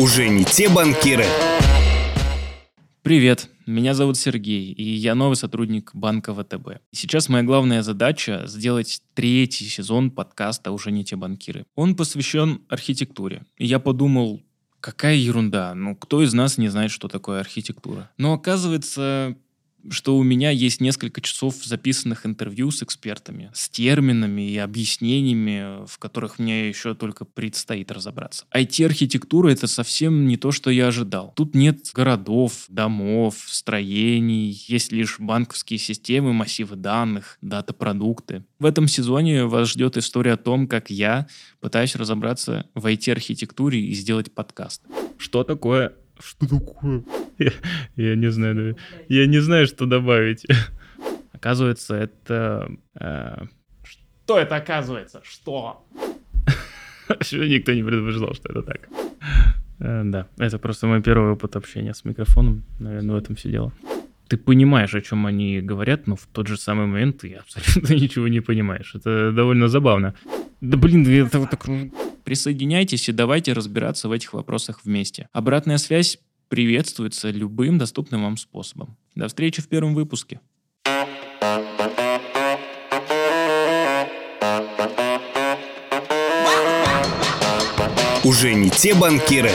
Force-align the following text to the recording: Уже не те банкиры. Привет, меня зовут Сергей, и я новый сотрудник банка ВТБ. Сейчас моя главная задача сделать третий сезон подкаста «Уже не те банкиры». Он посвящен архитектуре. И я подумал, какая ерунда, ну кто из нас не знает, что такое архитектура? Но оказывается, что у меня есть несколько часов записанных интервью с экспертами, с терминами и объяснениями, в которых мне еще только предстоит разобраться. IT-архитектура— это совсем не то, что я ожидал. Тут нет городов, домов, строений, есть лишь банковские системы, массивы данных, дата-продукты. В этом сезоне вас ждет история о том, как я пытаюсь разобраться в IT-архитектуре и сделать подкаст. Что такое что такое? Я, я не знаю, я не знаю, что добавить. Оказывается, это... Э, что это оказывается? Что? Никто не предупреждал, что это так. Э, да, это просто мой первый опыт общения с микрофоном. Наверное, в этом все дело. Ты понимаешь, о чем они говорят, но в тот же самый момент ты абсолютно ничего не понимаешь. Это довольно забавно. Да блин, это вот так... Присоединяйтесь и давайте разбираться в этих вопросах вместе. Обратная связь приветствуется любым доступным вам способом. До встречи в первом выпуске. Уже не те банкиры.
Уже 0.00 0.30
не 0.30 0.46
те 0.46 0.70
банкиры. 0.70 1.26
Привет, 3.02 3.50
меня 3.66 3.92
зовут 3.92 4.16
Сергей, 4.16 4.72
и 4.72 4.82
я 4.82 5.14
новый 5.14 5.36
сотрудник 5.36 5.90
банка 5.92 6.34
ВТБ. 6.34 6.80
Сейчас 6.90 7.28
моя 7.28 7.44
главная 7.44 7.82
задача 7.82 8.44
сделать 8.46 9.02
третий 9.12 9.66
сезон 9.66 10.10
подкаста 10.10 10.72
«Уже 10.72 10.90
не 10.90 11.04
те 11.04 11.16
банкиры». 11.16 11.66
Он 11.74 11.94
посвящен 11.94 12.62
архитектуре. 12.70 13.44
И 13.58 13.66
я 13.66 13.78
подумал, 13.78 14.40
какая 14.80 15.16
ерунда, 15.16 15.74
ну 15.74 15.94
кто 15.94 16.22
из 16.22 16.32
нас 16.32 16.56
не 16.56 16.70
знает, 16.70 16.90
что 16.90 17.08
такое 17.08 17.40
архитектура? 17.40 18.10
Но 18.16 18.32
оказывается, 18.32 19.36
что 19.88 20.16
у 20.16 20.22
меня 20.22 20.50
есть 20.50 20.80
несколько 20.80 21.20
часов 21.20 21.54
записанных 21.64 22.26
интервью 22.26 22.70
с 22.70 22.82
экспертами, 22.82 23.50
с 23.54 23.68
терминами 23.68 24.50
и 24.50 24.56
объяснениями, 24.58 25.86
в 25.86 25.98
которых 25.98 26.38
мне 26.38 26.68
еще 26.68 26.94
только 26.94 27.24
предстоит 27.24 27.90
разобраться. 27.90 28.44
IT-архитектура— 28.54 29.48
это 29.50 29.66
совсем 29.66 30.26
не 30.26 30.36
то, 30.36 30.52
что 30.52 30.70
я 30.70 30.88
ожидал. 30.88 31.32
Тут 31.36 31.54
нет 31.54 31.90
городов, 31.94 32.64
домов, 32.68 33.36
строений, 33.46 34.50
есть 34.68 34.92
лишь 34.92 35.18
банковские 35.18 35.78
системы, 35.78 36.32
массивы 36.32 36.76
данных, 36.76 37.38
дата-продукты. 37.40 38.44
В 38.58 38.64
этом 38.64 38.88
сезоне 38.88 39.46
вас 39.46 39.68
ждет 39.68 39.96
история 39.96 40.32
о 40.32 40.36
том, 40.36 40.66
как 40.68 40.90
я 40.90 41.26
пытаюсь 41.60 41.96
разобраться 41.96 42.66
в 42.74 42.86
IT-архитектуре 42.86 43.80
и 43.80 43.94
сделать 43.94 44.32
подкаст. 44.32 44.82
Что 45.18 45.44
такое 45.44 45.94
что 46.20 46.46
такое? 46.46 47.02
Я, 47.40 47.52
я 47.96 48.16
не 48.16 48.30
знаю, 48.30 48.76
я 49.08 49.26
не 49.26 49.40
знаю, 49.40 49.66
что 49.66 49.86
добавить. 49.86 50.46
Оказывается, 51.32 51.94
это... 51.94 52.70
Э, 52.94 53.46
что 53.82 54.38
это 54.38 54.56
оказывается? 54.56 55.20
Что? 55.24 55.84
Никто 57.32 57.72
не 57.72 57.82
предупреждал, 57.82 58.34
что 58.34 58.50
это 58.50 58.62
так. 58.62 58.88
Э, 59.80 60.02
да, 60.04 60.26
это 60.38 60.58
просто 60.58 60.86
мой 60.86 61.02
первый 61.02 61.32
опыт 61.32 61.56
общения 61.56 61.94
с 61.94 62.04
микрофоном. 62.04 62.62
Наверное, 62.78 63.14
в 63.14 63.18
этом 63.18 63.36
все 63.36 63.50
дело. 63.50 63.72
Ты 64.28 64.36
понимаешь, 64.36 64.94
о 64.94 65.00
чем 65.00 65.26
они 65.26 65.60
говорят, 65.60 66.06
но 66.06 66.14
в 66.14 66.26
тот 66.32 66.46
же 66.46 66.56
самый 66.56 66.86
момент 66.86 67.18
ты 67.22 67.34
абсолютно 67.34 67.94
ничего 67.94 68.28
не 68.28 68.40
понимаешь. 68.40 68.94
Это 68.94 69.32
довольно 69.32 69.68
забавно. 69.68 70.14
Да 70.60 70.76
блин, 70.76 71.08
это 71.08 71.38
вот 71.38 71.50
так... 71.50 71.66
Присоединяйтесь 72.22 73.08
и 73.08 73.12
давайте 73.12 73.54
разбираться 73.54 74.08
в 74.08 74.12
этих 74.12 74.34
вопросах 74.34 74.84
вместе. 74.84 75.28
Обратная 75.32 75.78
связь 75.78 76.18
приветствуется 76.50 77.30
любым 77.30 77.78
доступным 77.78 78.24
вам 78.24 78.36
способом. 78.36 78.96
До 79.14 79.28
встречи 79.28 79.62
в 79.62 79.68
первом 79.68 79.94
выпуске. 79.94 80.40
Уже 88.22 88.52
не 88.52 88.68
те 88.68 88.94
банкиры. 88.94 89.50